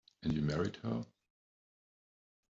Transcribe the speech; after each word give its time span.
And 0.23 0.33
you 0.33 0.41
married 0.41 0.77
her. 0.77 1.05